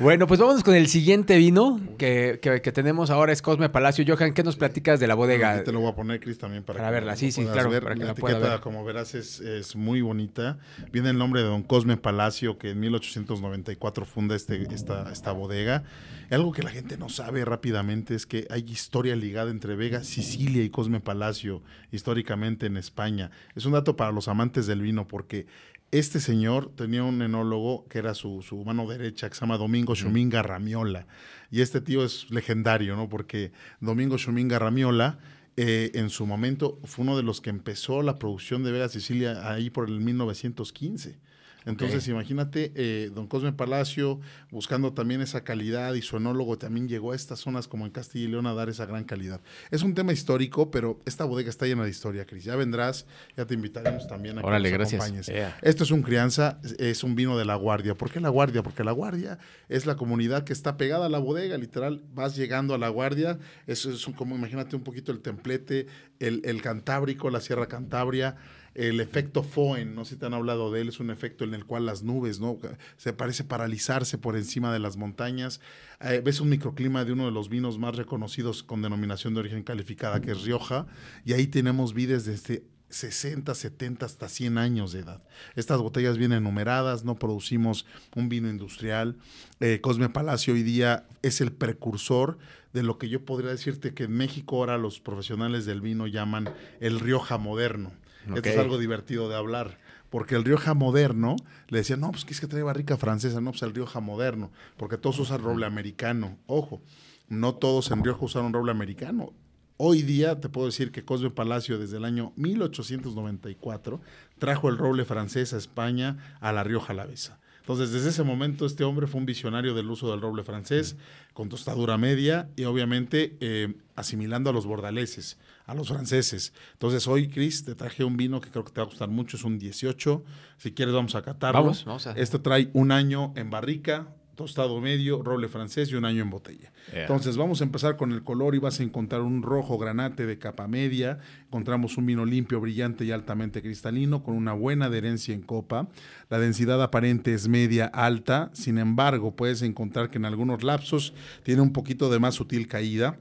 [0.00, 4.04] bueno, pues vámonos con el siguiente vino que, que- que tenemos ahora, es Cosme Palacio.
[4.06, 5.62] Johan, ¿qué nos platicas de la bodega?
[5.62, 7.82] Te lo voy a poner, Cris, también para, Para que verla, sí, sí, claro, ver.
[7.82, 8.60] para que la la pueda etiqueta, ver.
[8.60, 10.58] como verás, es, es muy bonita.
[10.92, 15.84] Viene el nombre de don Cosme Palacio, que en 1894 funda este, esta, esta bodega.
[16.30, 20.62] Algo que la gente no sabe rápidamente es que hay historia ligada entre Vega, Sicilia
[20.62, 23.30] y Cosme Palacio, históricamente en España.
[23.54, 25.46] Es un dato para los amantes del vino, porque
[25.90, 29.94] este señor tenía un enólogo que era su, su mano derecha, que se llama Domingo
[29.94, 31.06] Xuminga Ramiola.
[31.50, 33.08] Y este tío es legendario, ¿no?
[33.08, 35.18] Porque Domingo Xuminga Ramiola,
[35.56, 39.50] eh, en su momento, fue uno de los que empezó la producción de Vega Sicilia
[39.50, 41.18] ahí por el 1915.
[41.66, 44.20] Entonces, imagínate, eh, don Cosme Palacio,
[44.50, 48.24] buscando también esa calidad, y su enólogo también llegó a estas zonas como en Castilla
[48.24, 49.40] y León a dar esa gran calidad.
[49.70, 52.44] Es un tema histórico, pero esta bodega está llena de historia, Cris.
[52.44, 55.02] Ya vendrás, ya te invitaremos también a que Órale, nos gracias.
[55.02, 55.26] acompañes.
[55.26, 55.56] Yeah.
[55.62, 57.94] Esto es un crianza, es- es un vino de la Guardia.
[57.94, 58.62] ¿Por qué la Guardia?
[58.62, 62.74] Porque la Guardia es la comunidad que está pegada a la bodega, literal, vas llegando
[62.74, 65.86] a la Guardia, eso es un- como imagínate un poquito el templete,
[66.18, 68.36] el, el Cantábrico, la Sierra Cantabria,
[68.74, 71.54] el efecto Foen, no sé si te han hablado de él, es un efecto en
[71.54, 72.58] el cual las nubes, ¿no?
[72.96, 75.60] Se parece paralizarse por encima de las montañas.
[76.00, 79.62] Eh, ves un microclima de uno de los vinos más reconocidos con denominación de origen
[79.62, 80.86] calificada, que es Rioja,
[81.24, 85.22] y ahí tenemos vides desde 60, 70 hasta 100 años de edad.
[85.54, 89.16] Estas botellas vienen numeradas, no producimos un vino industrial.
[89.60, 92.38] Eh, Cosme Palacio hoy día es el precursor
[92.72, 96.52] de lo que yo podría decirte que en México ahora los profesionales del vino llaman
[96.80, 97.92] el Rioja moderno.
[98.34, 99.78] Esto es algo divertido de hablar.
[100.10, 101.36] Porque el Rioja moderno,
[101.68, 104.50] le decían, no, pues que es que trae barrica francesa, no, pues el Rioja moderno,
[104.76, 106.36] porque todos usan roble americano.
[106.46, 106.82] Ojo,
[107.28, 109.32] no todos en Rioja usaron roble americano.
[109.76, 114.00] Hoy día te puedo decir que Cosme Palacio desde el año 1894
[114.38, 117.40] trajo el roble francés a España a la Rioja Alavesa.
[117.70, 120.96] Entonces, desde ese momento, este hombre fue un visionario del uso del roble francés,
[121.32, 126.52] con tostadura media y obviamente eh, asimilando a los bordaleses, a los franceses.
[126.72, 129.36] Entonces, hoy, Chris, te traje un vino que creo que te va a gustar mucho,
[129.36, 130.24] es un 18.
[130.56, 131.60] Si quieres, vamos a catarlo.
[131.62, 134.08] Vamos, vamos a- Esto trae un año en barrica,
[134.40, 136.72] tostado medio, roble francés y un año en botella.
[136.92, 137.02] Yeah.
[137.02, 140.38] Entonces vamos a empezar con el color y vas a encontrar un rojo granate de
[140.38, 141.18] capa media.
[141.44, 145.88] Encontramos un vino limpio, brillante y altamente cristalino con una buena adherencia en copa.
[146.30, 151.60] La densidad aparente es media alta, sin embargo puedes encontrar que en algunos lapsos tiene
[151.60, 153.18] un poquito de más sutil caída,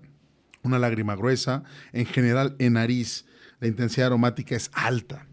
[0.63, 3.25] una lágrima gruesa, en general en nariz.
[3.59, 5.27] La intensidad aromática es alta.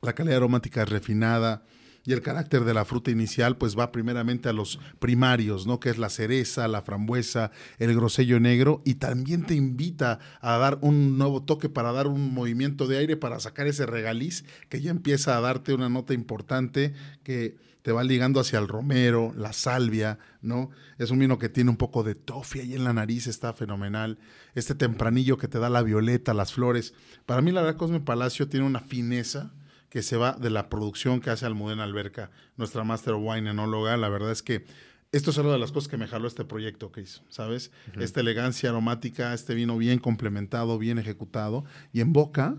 [0.00, 1.64] La calidad aromática es refinada
[2.08, 5.78] y el carácter de la fruta inicial pues va primeramente a los primarios, ¿no?
[5.78, 10.78] Que es la cereza, la frambuesa, el grosello negro y también te invita a dar
[10.80, 14.90] un nuevo toque para dar un movimiento de aire para sacar ese regaliz que ya
[14.90, 16.94] empieza a darte una nota importante
[17.24, 20.70] que te va ligando hacia el romero, la salvia, ¿no?
[20.96, 24.18] Es un vino que tiene un poco de toffee ahí en la nariz, está fenomenal.
[24.54, 26.94] Este tempranillo que te da la violeta, las flores.
[27.26, 29.52] Para mí la verdad Cosme Palacio tiene una fineza
[29.90, 33.96] que se va de la producción que hace Almudena Alberca, nuestra Master Wine enóloga.
[33.96, 34.66] La verdad es que
[35.10, 37.70] esto es una de las cosas que me jaló este proyecto, Chris, ¿sabes?
[37.98, 41.64] Esta elegancia aromática, este vino bien complementado, bien ejecutado.
[41.94, 42.58] Y en boca,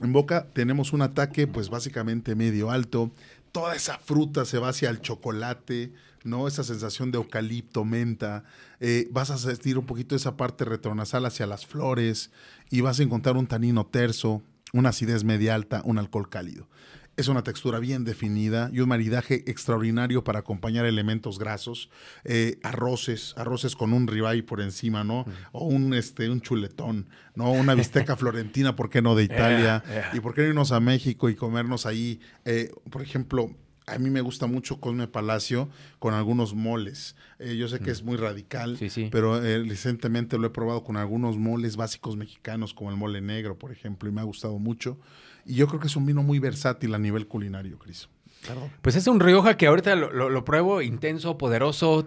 [0.00, 3.12] en boca tenemos un ataque pues básicamente medio alto.
[3.52, 5.92] Toda esa fruta se va hacia el chocolate,
[6.28, 6.46] ¿no?
[6.46, 8.44] Esa sensación de eucalipto, menta.
[8.80, 12.30] Eh, vas a sentir un poquito esa parte retronasal hacia las flores
[12.70, 16.68] y vas a encontrar un tanino terso, una acidez media alta, un alcohol cálido.
[17.16, 21.90] Es una textura bien definida y un maridaje extraordinario para acompañar elementos grasos,
[22.22, 25.24] eh, arroces, arroces con un ribeye por encima, ¿no?
[25.50, 27.50] O un, este, un chuletón, ¿no?
[27.50, 29.16] Una bisteca florentina, ¿por qué no?
[29.16, 29.82] De Italia.
[29.84, 30.10] Yeah, yeah.
[30.14, 32.20] ¿Y por qué no irnos a México y comernos ahí?
[32.44, 33.50] eh, por ejemplo,
[33.92, 37.16] a mí me gusta mucho Cosme Palacio con algunos moles.
[37.38, 39.08] Eh, yo sé que es muy radical, Sí, sí.
[39.10, 43.58] pero eh, recientemente lo he probado con algunos moles básicos mexicanos, como el mole negro,
[43.58, 44.98] por ejemplo, y me ha gustado mucho.
[45.46, 48.08] Y yo creo que es un vino muy versátil a nivel culinario, Cris.
[48.46, 48.70] Perdón.
[48.82, 52.06] Pues es un Rioja que ahorita lo, lo- lo pruebo intenso, poderoso.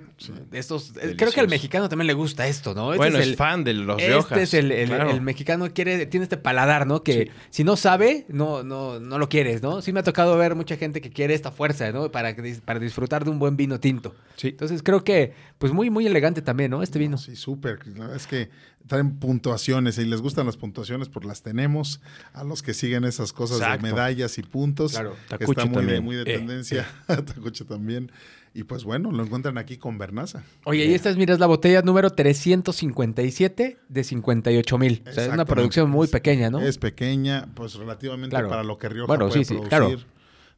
[0.49, 2.93] de Estos, eh, creo que al mexicano también le gusta esto, ¿no?
[2.93, 4.39] Este bueno, es, el- fan de los este Riojas.
[4.39, 5.11] es el, el- claro.
[5.11, 7.03] el mexicano quiere, tiene este paladar, ¿no?
[7.03, 7.31] Que Sí.
[7.49, 9.81] si no sabe, no, no, no lo quieres, ¿no?
[9.81, 12.09] Sí me ha tocado ver mucha gente que quiere esta fuerza, ¿no?
[12.11, 14.15] Para, para disfrutar de un buen vino tinto.
[14.37, 14.47] Sí.
[14.49, 16.81] Entonces creo que, pues muy, muy elegante también, ¿no?
[16.81, 17.17] Este vino.
[17.17, 17.77] Sí, súper.
[17.77, 17.93] Cris.
[17.95, 18.49] La verdad es que
[18.87, 22.01] traen puntuaciones y les gustan las puntuaciones, pues las tenemos.
[22.33, 23.85] A los que siguen esas cosas Exacto.
[23.85, 24.93] de medallas y puntos.
[24.93, 25.15] Claro.
[25.39, 26.03] está muy también.
[26.03, 26.87] muy de Eh, tendencia.
[27.07, 28.11] Tacuche también.
[28.53, 30.43] Y pues bueno, lo encuentran aquí con Bernaza.
[30.65, 35.03] Oye, y esta es, mira, es la botella número 357 de 58 mil.
[35.07, 36.59] O sea, es una producción muy pequeña, ¿no?
[36.59, 38.49] Es pequeña, pues relativamente Claro.
[38.49, 39.69] para lo que Rioja Bueno, puede sí, sí, producir.
[39.69, 39.99] claro.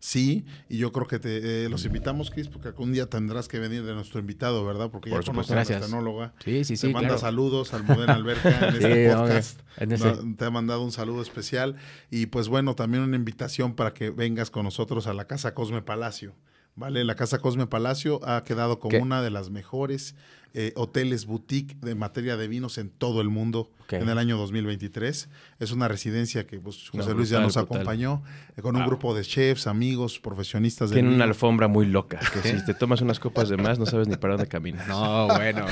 [0.06, 3.58] Sí, y yo creo que te, eh, los invitamos, Chris, porque algún día tendrás que
[3.58, 4.92] venir de nuestro invitado, ¿verdad?
[4.92, 5.80] Porque Por ya conoces a Gracias.
[5.80, 6.34] nuestra enóloga.
[6.44, 7.22] Sí, sí, te sí, manda claro.
[7.22, 9.60] saludos al Modena Alberca en Sí, este podcast.
[9.78, 10.14] en ese.
[10.38, 11.78] Te ha mandado un saludo especial.
[12.12, 15.82] Y pues bueno, también una invitación para que vengas con nosotros a la Casa Cosme
[15.82, 16.36] Palacio.
[16.76, 17.04] ¿Vale?
[17.04, 18.98] La Casa Cosme Palacio ha quedado como ¿Qué?
[18.98, 20.16] una de las mejores
[20.56, 25.30] eh, hoteles boutique de materia de vinos en todo el mundo en el año 2023.
[25.60, 27.78] Es una residencia que pues, José No, Luis ya nos brutal.
[27.78, 28.24] acompañó
[28.56, 32.20] eh, con un grupo de chefs, amigos, profesionistas Tiene una alfombra muy loca.
[32.32, 34.88] Que si te tomas unas copas de más, no sabes ni para dónde caminas.
[34.88, 35.66] No, bueno.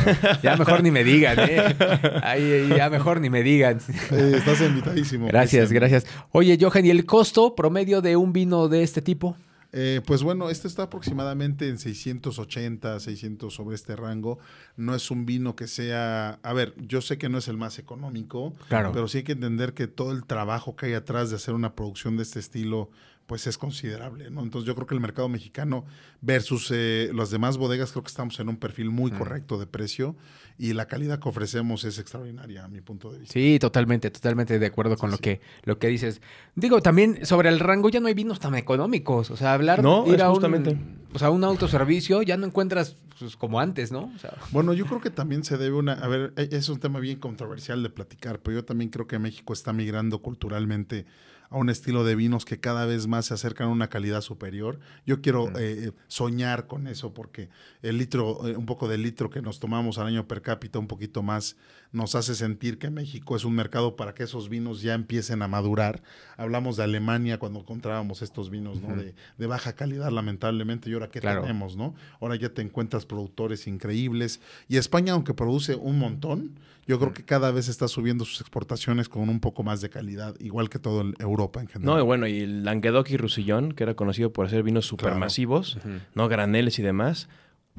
[0.44, 1.76] Ya mejor ni me digan, ¿eh?
[2.24, 3.80] Ay, ya mejor ni me digan.
[4.12, 5.28] Eh, estás invitadísimo.
[5.28, 5.90] Gracias, Cristian.
[5.90, 6.06] gracias.
[6.32, 9.38] Oye, Johan, ¿y el costo promedio de un vino de este tipo?
[9.74, 14.38] Eh, pues bueno, este está aproximadamente en 680, 600 sobre este rango.
[14.76, 17.80] No es un vino que sea, a ver, yo sé que no es el más
[17.80, 18.92] económico, Claro.
[18.92, 21.74] pero sí hay que entender que todo el trabajo que hay atrás de hacer una
[21.76, 22.90] producción de este estilo,
[23.32, 24.42] pues es considerable, ¿no?
[24.44, 25.86] Entonces yo creo que el mercado mexicano
[26.20, 30.18] versus eh, las demás bodegas, creo que estamos en un perfil muy correcto de precio
[30.58, 33.32] y la calidad que ofrecemos es extraordinaria a mi punto de vista.
[33.32, 35.24] Sí, totalmente, totalmente de acuerdo con Sí, lo, sí.
[35.24, 36.22] Que, lo que dices.
[36.56, 39.32] Digo, también sobre el rango ya no hay vinos tan económicos.
[39.32, 40.72] O sea, hablar No, ir es a justamente.
[40.72, 44.12] un, o sea, un autoservicio ya no encuentras pues, como antes, ¿no?
[44.14, 45.94] O sea, Bueno, yo creo que también se debe una...
[45.94, 49.18] A ver, e- es un tema bien controversial de platicar, pero yo también creo que
[49.20, 51.06] México está migrando culturalmente
[51.52, 54.80] a un estilo de vinos que cada vez más se acercan a una calidad superior.
[55.06, 57.50] Yo quiero eh, soñar con eso porque
[57.82, 60.88] el litro, eh, un poco del litro que nos tomamos al año per cápita, un
[60.88, 61.58] poquito más,
[61.92, 65.50] nos hace sentir que México es un mercado para que esos vinos ya empiecen a
[65.50, 66.02] madurar.
[66.38, 68.96] Hablamos de Alemania cuando encontrábamos estos vinos ¿no?
[68.96, 71.42] de, de baja calidad, lamentablemente, y ahora qué Claro.
[71.42, 71.94] tenemos, ¿no?
[72.22, 74.40] Ahora ya te encuentras productores increíbles.
[74.70, 79.08] Y España, aunque produce un montón, yo creo que cada vez está subiendo sus exportaciones
[79.10, 81.96] con un poco más de calidad, igual que todo el- Europa en general.
[81.96, 85.78] No, y bueno, y el Languedoc y Roussillon, que era conocido por hacer vinos supermasivos,
[86.14, 87.30] no graneles y demás.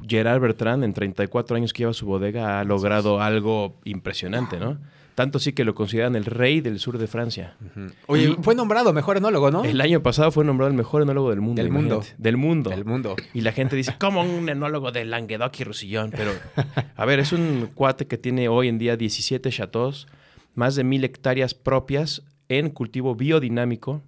[0.07, 4.79] Gerard Bertrand, en 34 años que lleva su bodega, ha logrado algo impresionante, ¿no?
[5.15, 7.55] Tanto sí que lo consideran el rey del sur de Francia.
[8.07, 9.63] Oye, fue nombrado mejor enólogo, ¿no?
[9.63, 11.61] El año pasado fue nombrado el mejor enólogo del mundo.
[11.61, 12.03] Del mundo.
[12.17, 12.69] Del mundo.
[12.71, 13.15] Del mundo.
[13.33, 16.09] Y la gente dice, ¿cómo un enólogo de Languedoc y Roussillon?
[16.09, 16.31] Pero,
[16.95, 20.07] a ver, es un cuate que tiene hoy en día 17 chateaux,
[20.55, 22.23] más de mil hectáreas propias
[22.59, 24.01] en cultivo biodinámico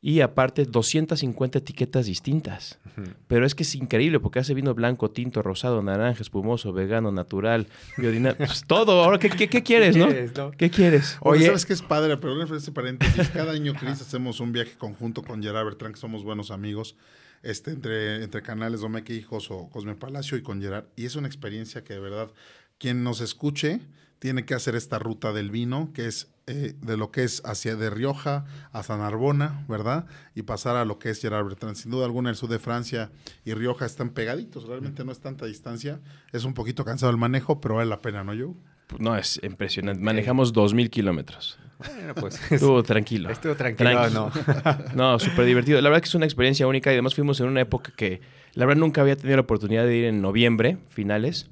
[0.00, 2.78] y aparte 250 etiquetas distintas.
[3.26, 7.66] Pero es que es increíble porque hace vino blanco, tinto, rosado, naranja, espumoso, vegano, natural,
[7.96, 8.38] biodinámico.
[8.46, 9.02] Pues todo.
[9.02, 10.06] Ahora, ¿qué, qué- qué quieres, no?
[10.06, 10.50] quieres, no?
[10.52, 11.16] ¿Qué quieres?
[11.20, 11.46] Oye, Oye.
[11.46, 12.16] ¿sabes qué es padre?
[12.16, 13.28] Pero este paréntesis.
[13.30, 16.96] Cada año, Cris, hacemos un viaje conjunto con Gerard Bertrand, que somos buenos amigos,
[17.42, 20.84] este, entre, entre canales Domeque Hijos o Cosme Palacio y con Gerard.
[20.96, 22.30] Y es una experiencia que de verdad,
[22.78, 23.80] quien nos escuche,
[24.18, 27.76] tiene que hacer esta ruta del vino, que es eh, de lo que es hacia
[27.76, 30.06] de Rioja hasta Narbona, ¿verdad?
[30.34, 31.76] Y pasar a lo que es Gerard Bertrand.
[31.76, 33.10] Sin duda alguna, el sur de Francia
[33.44, 36.00] y Rioja están pegaditos, realmente no es tanta distancia.
[36.32, 38.54] Es un poquito cansado el manejo, pero vale la pena, ¿no, Joe?
[38.86, 40.02] Pues No, es impresionante.
[40.02, 41.58] Manejamos 2.000 kilómetros.
[41.78, 42.40] Bueno, pues.
[42.50, 43.30] Estuvo tranquilo.
[43.30, 44.14] Estuvo tranquilo, Tranqui.
[44.14, 44.32] ¿no?
[44.94, 45.80] No, súper divertido.
[45.80, 48.20] La verdad que es una experiencia única y además fuimos en una época que
[48.54, 51.50] la verdad nunca había tenido la oportunidad de ir en noviembre, finales,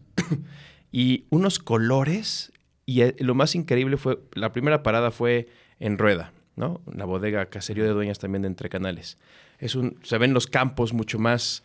[0.96, 2.52] y unos colores
[2.87, 5.46] y eh, lo más increíble fue, la primera parada fue
[5.78, 6.80] en Rueda, ¿no?
[6.90, 9.18] La bodega Caserío de Dueñas también de Entre Canales.
[9.59, 11.64] Es un, se ven los campos mucho más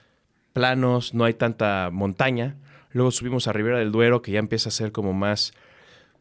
[0.52, 2.58] planos, no hay tanta montaña.
[2.92, 5.54] Luego subimos a Ribera del Duero, que ya empieza a ser como más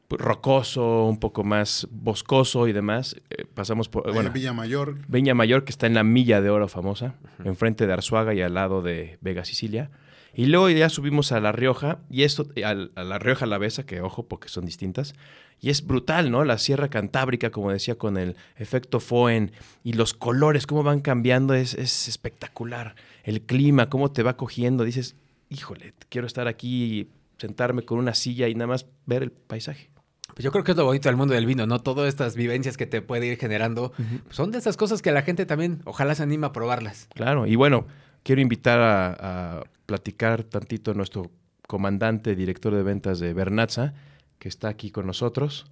[0.09, 3.17] rocoso, un poco más boscoso y demás.
[3.31, 6.51] Eh, pasamos por, bueno, en Villa Mayor, Viña Mayor, que está en la Milla de
[6.51, 9.91] Oro famosa, enfrente de Arzuaga y al lado de Vega Sicilia.
[10.35, 14.01] Y luego ya subimos a La Rioja, y esto, al- a, La Rioja Alavesa, que
[14.01, 15.15] ojo, porque son distintas.
[15.61, 16.45] Y es brutal, ¿no?
[16.45, 19.53] La Sierra Cantábrica, como decía, con el efecto Foen
[19.85, 22.95] y los colores, cómo van cambiando, es, es espectacular.
[23.25, 24.85] El clima, cómo te va cogiendo.
[24.85, 25.17] Dices,
[25.51, 29.91] híjole, quiero estar aquí, sentarme con una silla y nada más ver el paisaje.
[30.29, 31.81] Pues yo creo que es lo bonito del mundo del vino, ¿no?
[31.81, 33.93] Todas estas vivencias que te puede ir generando
[34.31, 37.09] son de esas cosas que la gente también ojalá se anima a probarlas.
[37.15, 37.87] Claro, y bueno,
[38.23, 41.31] quiero invitar a, a platicar tantito a nuestro
[41.67, 43.95] comandante, director de ventas de Bernatza,
[44.39, 45.67] que está aquí con nosotros.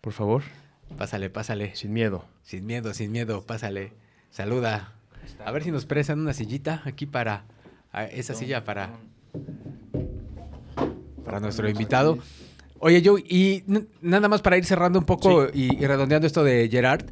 [0.00, 0.42] Por favor,
[0.96, 1.76] Pásale, pásale.
[1.76, 2.24] sin miedo.
[2.42, 3.92] Sin miedo, sin miedo, pásale.
[4.30, 4.92] Saluda.
[5.44, 7.44] A ver si nos prestan una sillita aquí para
[8.12, 8.90] esa silla para
[11.24, 12.18] para nuestro invitado.
[12.78, 13.62] Oye, Joe, y
[14.00, 17.04] nada más para ir cerrando un poco y, y redondeando esto de Gerard,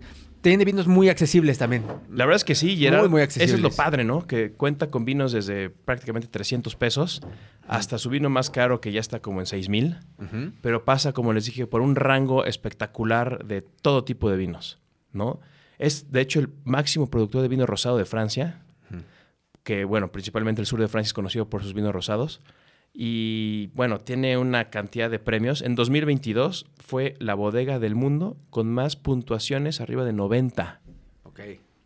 [0.49, 1.85] tiene vinos muy accesibles también.
[2.11, 3.01] La verdad es que sí, Gerard.
[3.03, 4.27] Muy, muy Eso es lo padre, ¿no?
[4.27, 7.21] Que cuenta con vinos desde prácticamente 300 pesos
[7.67, 9.99] hasta su vino más caro que ya está como en 6 mil.
[10.63, 14.79] Pero pasa, como les dije, por un rango espectacular de todo tipo de vinos,
[15.13, 15.41] ¿no?
[15.79, 18.63] Es, de hecho, el máximo productor de vino rosado de Francia,
[19.63, 22.41] que, bueno, principalmente el sur de Francia es conocido por sus vinos rosados,
[22.93, 25.63] y, bueno, tiene una cantidad de premios.
[25.63, 30.81] En 2022 fue la bodega del mundo con más puntuaciones, arriba de 90,
[31.25, 31.41] Ok.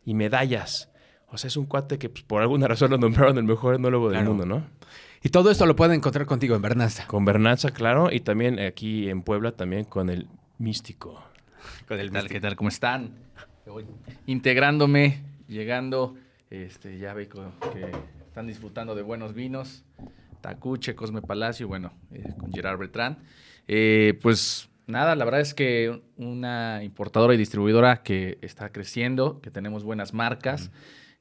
[0.05, 0.91] y medallas.
[1.29, 4.09] O sea, es un cuate que, pues, por alguna razón lo nombraron el mejor enólogo
[4.09, 4.35] del Claro.
[4.35, 4.67] mundo, ¿no?
[5.23, 7.07] Y todo esto lo pueden encontrar contigo en Bernaza.
[7.07, 11.23] Con Bernatza, claro, y también aquí en Puebla, también con el Místico.
[11.89, 12.29] Con el ¿Qué tal?
[12.29, 12.57] ¿Qué tal?
[12.57, 13.11] ¿Cómo están?
[13.67, 13.85] Voy
[14.27, 16.17] integrándome, llegando,
[16.51, 17.29] este, ya veo
[17.73, 17.91] que
[18.27, 19.85] están disfrutando de buenos vinos.
[20.43, 23.17] Tacuche, Cosme Palacio, bueno, eh, con Gerard Bertrand.
[23.67, 29.51] Eh, pues nada, la verdad es que una importadora y distribuidora que está creciendo, que
[29.51, 30.71] tenemos buenas marcas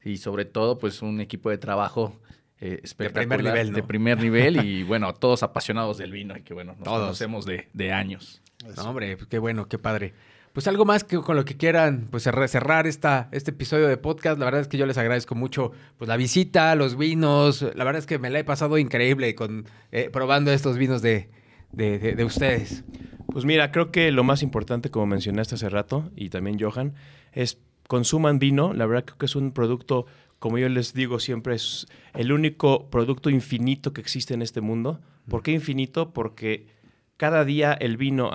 [0.04, 2.20] y sobre todo pues un equipo de trabajo
[2.60, 3.76] eh, espectacular, nivel, ¿no?
[3.76, 7.00] de primer nivel y bueno, todos apasionados del vino y que bueno, nos Todos.
[7.02, 8.42] conocemos de, de años.
[8.76, 10.14] No, hombre, qué bueno, qué padre.
[10.54, 14.38] Pues algo más que con lo que quieran pues cerrar, esta, este episodio de podcast.
[14.38, 17.62] La verdad es que yo les agradezco mucho pues la visita, los vinos.
[17.74, 21.30] La verdad es que me la he pasado increíble con eh, probando estos vinos de,
[21.72, 22.84] de, de- de ustedes.
[23.32, 26.96] Pues mira, creo que lo más importante, como mencionaste hace rato, y también Johan,
[27.32, 28.74] es consuman vino.
[28.74, 30.06] La verdad creo que es un producto,
[30.40, 35.00] como yo les digo siempre, es el único producto infinito que existe en este mundo.
[35.30, 36.12] ¿Por qué infinito?
[36.12, 36.68] Porque
[37.16, 38.32] cada día el vino,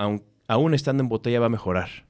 [0.49, 2.06] aún estando en botella, va a mejorar,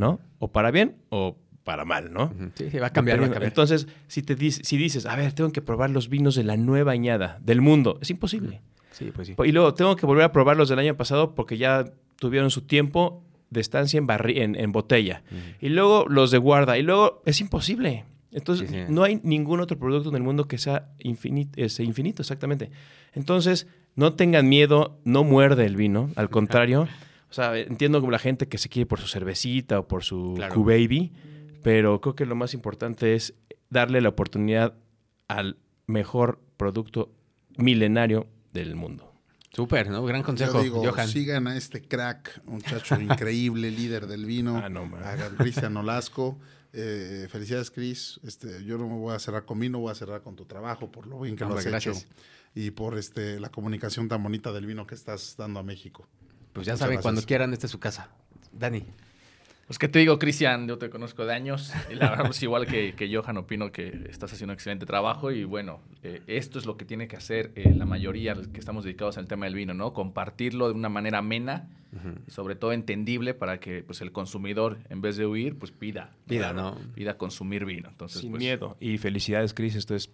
[0.00, 0.18] ¿no?
[0.40, 2.32] O para bien o para mal, ¿no?
[2.56, 3.34] Sí, sí, va a cambiar, va a Dependiendo.
[3.34, 3.44] cambiar.
[3.44, 6.56] Entonces, si, te dices, si dices, a ver, tengo que probar los vinos de la
[6.56, 8.62] nueva añada del mundo, es imposible.
[8.90, 9.34] Sí, pues sí.
[9.44, 11.84] Y luego tengo que volver a probar los del año pasado porque ya
[12.18, 15.22] tuvieron su tiempo de estancia en, barri- en, en botella.
[15.60, 16.76] Y luego los de guarda.
[16.78, 18.04] Y luego es imposible.
[18.32, 18.82] Entonces, Sí, sí.
[18.88, 22.70] no hay ningún otro producto en el mundo que sea infinito, infinito, exactamente.
[23.12, 26.86] Entonces, no tengan miedo, no muerde el vino, al contrario.
[27.30, 30.34] O sea, entiendo como la gente que se quiere por su cervecita o por su
[30.36, 30.54] Claro.
[30.54, 31.12] Q-Baby,
[31.62, 33.34] pero creo que lo más importante es
[33.68, 34.74] darle la oportunidad
[35.28, 37.12] al mejor producto
[37.56, 39.12] milenario del mundo.
[39.52, 40.04] Súper, ¿no?
[40.04, 41.08] Gran consejo, Yo digo, Johan.
[41.08, 45.02] sigan a este crack, muchacho increíble, líder del vino, Ah, no, man.
[45.04, 46.38] a Cristian Olasco.
[46.72, 48.20] Eh, felicidades, Cris.
[48.24, 50.90] Este, yo no me voy a cerrar con vino, voy a cerrar con tu trabajo,
[50.92, 51.98] por lo bien que lo has gracias.
[52.04, 52.06] hecho
[52.54, 56.08] y por este, la comunicación tan bonita del vino que estás dando a México.
[56.52, 57.02] Pues ya Muchas saben, gracias.
[57.02, 58.08] cuando quieran, esta es su casa.
[58.52, 58.84] Dani.
[59.66, 62.66] Pues que te digo, Cristian, yo te conozco de años y la verdad, pues igual
[62.66, 66.66] que, que Johan, opino que estás haciendo un excelente trabajo y bueno, eh, esto es
[66.66, 69.72] lo que tiene que hacer eh, la mayoría que estamos dedicados al tema del vino,
[69.72, 69.92] ¿no?
[69.92, 71.68] Compartirlo de una manera amena
[72.26, 76.10] y sobre todo entendible para que pues el consumidor, en vez de huir, pues pida.
[76.26, 76.76] Pida, ¿no?
[76.96, 77.88] Pida consumir vino.
[77.90, 78.76] Entonces, Sin pues, miedo.
[78.80, 79.76] Y felicidades, Cris.
[79.76, 80.10] Esto es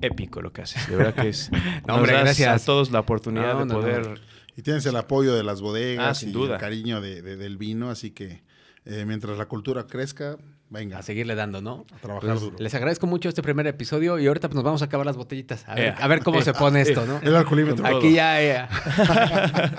[0.00, 0.88] épico lo que haces.
[0.88, 1.50] De verdad que es.
[1.86, 2.62] No, hombre, gracias.
[2.62, 3.80] a todos la oportunidad No, de no, no.
[3.80, 4.20] poder.
[4.56, 6.54] Y tienes el apoyo de las bodegas Ah, sin y duda.
[6.56, 8.42] el cariño de- de- del vino, así que
[8.84, 10.36] eh, mientras la cultura crezca,
[10.68, 10.98] venga.
[10.98, 11.86] A seguirle dando, ¿no?
[11.94, 12.56] A trabajar Pues, duro.
[12.58, 15.64] Les agradezco mucho este primer episodio y ahorita pues, nos vamos a acabar las botellitas.
[15.68, 15.94] A ver, Eh.
[15.98, 17.20] a ver cómo se pone esto, ¿no?
[17.22, 17.86] El alcoholímetro.
[17.86, 18.42] Aquí ya.
[18.42, 18.66] eh,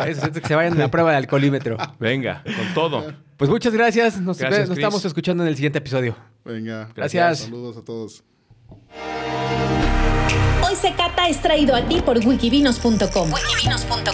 [0.08, 1.78] eso, que se vayan a la prueba de alcoholímetro.
[2.00, 3.14] Venga, con todo.
[3.38, 4.22] Pues muchas gracias.
[4.22, 4.78] Nos, Gracias, nos Chris.
[4.80, 6.16] estamos escuchando en el siguiente episodio.
[6.46, 6.90] Venga.
[6.96, 7.40] Gracias.
[7.40, 8.24] Saludos a todos.
[10.74, 13.30] Hoy se cata es traído a ti por wikivinos.com,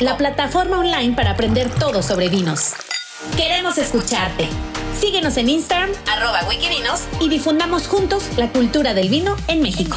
[0.02, 2.74] la plataforma online para aprender todo sobre vinos.
[3.38, 4.50] Queremos escucharte.
[5.00, 9.96] Síguenos en Instagram, arroba wikivinos, y difundamos juntos la cultura del vino en México.